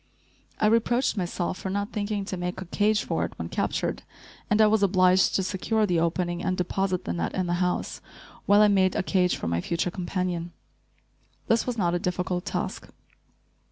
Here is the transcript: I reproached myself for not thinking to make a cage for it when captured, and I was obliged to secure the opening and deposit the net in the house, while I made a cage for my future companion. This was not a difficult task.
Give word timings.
I 0.59 0.65
reproached 0.65 1.15
myself 1.15 1.59
for 1.59 1.69
not 1.69 1.91
thinking 1.93 2.25
to 2.25 2.35
make 2.35 2.59
a 2.59 2.65
cage 2.65 3.03
for 3.03 3.23
it 3.23 3.33
when 3.37 3.49
captured, 3.49 4.01
and 4.49 4.59
I 4.59 4.65
was 4.65 4.81
obliged 4.81 5.35
to 5.35 5.43
secure 5.43 5.85
the 5.85 5.99
opening 5.99 6.43
and 6.43 6.57
deposit 6.57 7.05
the 7.05 7.13
net 7.13 7.35
in 7.35 7.45
the 7.45 7.61
house, 7.61 8.01
while 8.47 8.63
I 8.63 8.67
made 8.67 8.95
a 8.95 9.03
cage 9.03 9.35
for 9.35 9.47
my 9.47 9.61
future 9.61 9.91
companion. 9.91 10.53
This 11.45 11.67
was 11.67 11.77
not 11.77 11.93
a 11.93 11.99
difficult 11.99 12.45
task. 12.45 12.89